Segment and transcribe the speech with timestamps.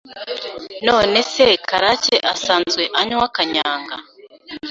[0.87, 3.95] None se Karake asanzwe anywa kanyanga